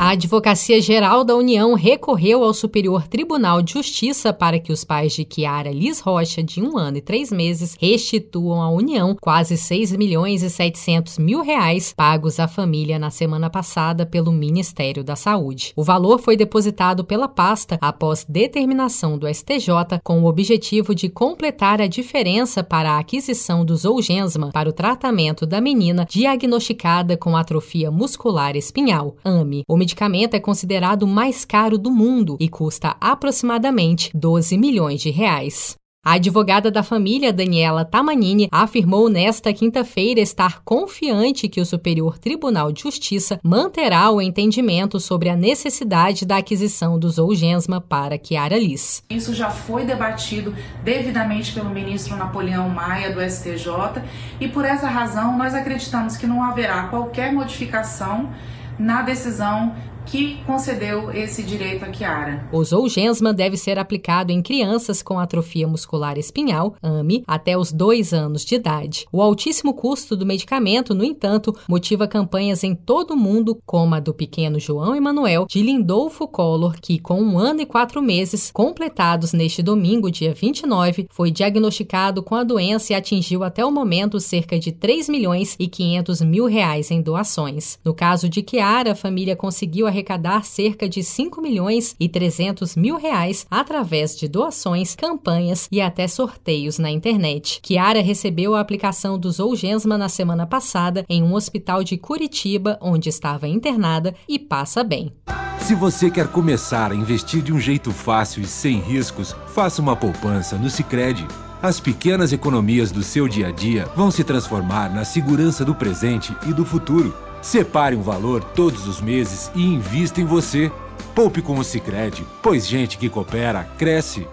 A 0.00 0.12
Advocacia 0.12 0.80
Geral 0.80 1.22
da 1.22 1.36
União 1.36 1.74
recorreu 1.74 2.42
ao 2.42 2.54
Superior 2.54 3.06
Tribunal 3.06 3.60
de 3.60 3.74
Justiça 3.74 4.32
para 4.32 4.58
que 4.58 4.72
os 4.72 4.82
pais 4.82 5.12
de 5.12 5.26
Kiara 5.26 5.70
Liz 5.70 6.00
Rocha, 6.00 6.42
de 6.42 6.62
um 6.62 6.78
ano 6.78 6.96
e 6.96 7.02
três 7.02 7.30
meses, 7.30 7.76
restituam 7.78 8.62
à 8.62 8.70
União 8.70 9.14
quase 9.20 9.58
6 9.58 9.92
milhões 9.92 10.42
e 10.42 10.48
700 10.48 11.18
mil 11.18 11.42
reais 11.42 11.92
pagos 11.94 12.40
à 12.40 12.48
família 12.48 12.98
na 12.98 13.10
semana 13.10 13.50
passada 13.50 14.06
pelo 14.06 14.32
Ministério 14.32 15.04
da 15.04 15.14
Saúde. 15.14 15.74
O 15.76 15.84
valor 15.84 16.18
foi 16.18 16.34
depositado 16.34 17.04
pela 17.04 17.28
pasta 17.28 17.76
após 17.78 18.24
determinação 18.26 19.18
do 19.18 19.28
STJ 19.28 20.00
com 20.02 20.22
o 20.22 20.26
objetivo 20.26 20.94
de 20.94 21.10
completar 21.10 21.78
a 21.78 21.86
diferença 21.86 22.64
para 22.64 22.92
a 22.92 22.98
aquisição 23.00 23.66
do 23.66 23.76
Zolgensma 23.76 24.48
para 24.50 24.70
o 24.70 24.72
tratamento 24.72 25.44
da 25.44 25.60
menina 25.60 26.06
diagnosticada 26.08 27.18
com 27.18 27.36
atrofia 27.36 27.90
muscular 27.90 28.56
espinhal, 28.56 29.14
AME. 29.22 29.62
O 29.68 29.89
medicamento 29.90 30.34
é 30.34 30.40
considerado 30.40 31.02
o 31.02 31.06
mais 31.06 31.44
caro 31.44 31.76
do 31.76 31.90
mundo 31.90 32.36
e 32.38 32.48
custa 32.48 32.96
aproximadamente 33.00 34.10
12 34.14 34.56
milhões 34.56 35.00
de 35.00 35.10
reais. 35.10 35.76
A 36.02 36.12
advogada 36.12 36.70
da 36.70 36.82
família, 36.82 37.30
Daniela 37.30 37.84
Tamanini, 37.84 38.48
afirmou 38.50 39.10
nesta 39.10 39.52
quinta-feira 39.52 40.18
estar 40.20 40.62
confiante 40.64 41.46
que 41.46 41.60
o 41.60 41.66
Superior 41.66 42.18
Tribunal 42.18 42.72
de 42.72 42.82
Justiça 42.82 43.38
manterá 43.42 44.10
o 44.10 44.22
entendimento 44.22 44.98
sobre 44.98 45.28
a 45.28 45.36
necessidade 45.36 46.24
da 46.24 46.38
aquisição 46.38 46.98
do 46.98 47.10
Zolgensma 47.10 47.82
para 47.82 48.18
Chiara 48.22 48.56
Liz. 48.56 49.02
Isso 49.10 49.34
já 49.34 49.50
foi 49.50 49.84
debatido 49.84 50.54
devidamente 50.82 51.52
pelo 51.52 51.68
ministro 51.68 52.16
Napoleão 52.16 52.70
Maia 52.70 53.12
do 53.12 53.20
STJ 53.20 54.02
e 54.40 54.48
por 54.48 54.64
essa 54.64 54.88
razão 54.88 55.36
nós 55.36 55.52
acreditamos 55.52 56.16
que 56.16 56.26
não 56.26 56.42
haverá 56.42 56.84
qualquer 56.84 57.30
modificação 57.30 58.30
na 58.80 59.02
decisão 59.02 59.74
que 60.10 60.38
concedeu 60.44 61.12
esse 61.12 61.40
direito 61.40 61.84
a 61.84 61.88
Kiara. 61.88 62.48
O 62.52 62.64
Zolgensma 62.64 63.32
deve 63.32 63.56
ser 63.56 63.78
aplicado 63.78 64.32
em 64.32 64.42
crianças 64.42 65.02
com 65.02 65.20
atrofia 65.20 65.68
muscular 65.68 66.18
espinhal, 66.18 66.74
AME, 66.82 67.22
até 67.26 67.56
os 67.56 67.70
dois 67.70 68.12
anos 68.12 68.44
de 68.44 68.56
idade. 68.56 69.06
O 69.12 69.22
altíssimo 69.22 69.72
custo 69.72 70.16
do 70.16 70.26
medicamento, 70.26 70.94
no 70.94 71.04
entanto, 71.04 71.56
motiva 71.68 72.08
campanhas 72.08 72.64
em 72.64 72.74
todo 72.74 73.12
o 73.12 73.16
mundo, 73.16 73.58
como 73.64 73.94
a 73.94 74.00
do 74.00 74.12
pequeno 74.12 74.58
João 74.58 74.96
Emanuel 74.96 75.46
de 75.48 75.62
Lindolfo 75.62 76.26
Collor, 76.26 76.74
que, 76.80 76.98
com 76.98 77.22
um 77.22 77.38
ano 77.38 77.60
e 77.60 77.66
quatro 77.66 78.02
meses, 78.02 78.50
completados 78.52 79.32
neste 79.32 79.62
domingo, 79.62 80.10
dia 80.10 80.34
29, 80.34 81.06
foi 81.10 81.30
diagnosticado 81.30 82.20
com 82.20 82.34
a 82.34 82.42
doença 82.42 82.92
e 82.92 82.96
atingiu 82.96 83.44
até 83.44 83.64
o 83.64 83.70
momento 83.70 84.18
cerca 84.18 84.58
de 84.58 84.72
3 84.72 85.08
milhões 85.08 85.54
e 85.58 85.68
500 85.68 86.20
mil 86.22 86.46
reais 86.46 86.90
em 86.90 87.00
doações. 87.00 87.78
No 87.84 87.94
caso 87.94 88.28
de 88.28 88.42
Kiara, 88.42 88.92
a 88.92 88.96
família 88.96 89.36
conseguiu 89.36 89.86
arrecadar 90.00 90.44
cerca 90.44 90.88
de 90.88 91.04
5 91.04 91.40
milhões 91.40 91.94
e 92.00 92.08
300 92.08 92.74
mil 92.74 92.96
reais 92.96 93.46
através 93.50 94.16
de 94.16 94.26
doações, 94.26 94.96
campanhas 94.96 95.68
e 95.70 95.80
até 95.80 96.08
sorteios 96.08 96.78
na 96.78 96.90
internet. 96.90 97.60
Kiara 97.62 98.00
recebeu 98.00 98.54
a 98.54 98.60
aplicação 98.60 99.18
do 99.18 99.30
Zolgensma 99.30 99.96
na 99.98 100.08
semana 100.08 100.46
passada 100.46 101.04
em 101.08 101.22
um 101.22 101.34
hospital 101.34 101.84
de 101.84 101.96
Curitiba, 101.96 102.78
onde 102.80 103.08
estava 103.08 103.46
internada 103.46 104.14
e 104.28 104.38
passa 104.38 104.82
bem. 104.82 105.12
Se 105.60 105.74
você 105.74 106.10
quer 106.10 106.26
começar 106.28 106.90
a 106.90 106.94
investir 106.94 107.42
de 107.42 107.52
um 107.52 107.60
jeito 107.60 107.92
fácil 107.92 108.42
e 108.42 108.46
sem 108.46 108.80
riscos, 108.80 109.36
faça 109.48 109.80
uma 109.80 109.94
poupança 109.94 110.56
no 110.56 110.70
Sicredi. 110.70 111.26
As 111.62 111.78
pequenas 111.78 112.32
economias 112.32 112.90
do 112.90 113.02
seu 113.02 113.28
dia 113.28 113.48
a 113.48 113.50
dia 113.52 113.84
vão 113.94 114.10
se 114.10 114.24
transformar 114.24 114.92
na 114.92 115.04
segurança 115.04 115.62
do 115.62 115.74
presente 115.74 116.34
e 116.48 116.54
do 116.54 116.64
futuro. 116.64 117.14
Separe 117.42 117.96
um 117.96 118.02
valor 118.02 118.44
todos 118.44 118.86
os 118.86 119.00
meses 119.00 119.50
e 119.54 119.62
invista 119.62 120.20
em 120.20 120.24
você. 120.24 120.70
Poupe 121.14 121.40
com 121.40 121.58
o 121.58 121.64
Sicredi, 121.64 122.24
pois 122.42 122.66
gente 122.66 122.98
que 122.98 123.08
coopera 123.08 123.64
cresce. 123.78 124.26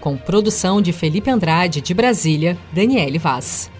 Com 0.00 0.16
produção 0.16 0.80
de 0.80 0.92
Felipe 0.92 1.30
Andrade 1.30 1.80
de 1.80 1.94
Brasília, 1.94 2.58
Daniele 2.72 3.18
Vaz. 3.18 3.70